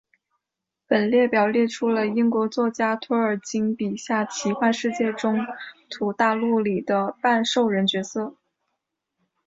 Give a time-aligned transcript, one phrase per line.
[0.87, 5.45] 本列表列出了英国作家托尔金笔下奇幻世界中
[5.91, 8.35] 土大陆里的半兽人角色。